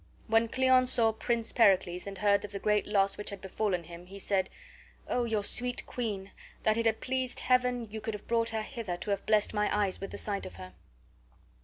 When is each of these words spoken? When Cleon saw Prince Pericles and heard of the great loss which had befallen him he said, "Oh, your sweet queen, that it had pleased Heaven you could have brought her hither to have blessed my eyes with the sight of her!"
When 0.25 0.47
Cleon 0.47 0.87
saw 0.87 1.11
Prince 1.13 1.53
Pericles 1.53 2.07
and 2.07 2.17
heard 2.17 2.43
of 2.43 2.51
the 2.51 2.57
great 2.57 2.87
loss 2.87 3.19
which 3.19 3.29
had 3.29 3.39
befallen 3.39 3.83
him 3.83 4.07
he 4.07 4.17
said, 4.17 4.49
"Oh, 5.07 5.25
your 5.25 5.43
sweet 5.43 5.85
queen, 5.85 6.31
that 6.63 6.75
it 6.75 6.87
had 6.87 7.01
pleased 7.01 7.41
Heaven 7.41 7.87
you 7.91 8.01
could 8.01 8.15
have 8.15 8.25
brought 8.27 8.49
her 8.49 8.63
hither 8.63 8.97
to 8.97 9.11
have 9.11 9.27
blessed 9.27 9.53
my 9.53 9.69
eyes 9.71 10.01
with 10.01 10.09
the 10.09 10.17
sight 10.17 10.47
of 10.47 10.55
her!" 10.55 10.73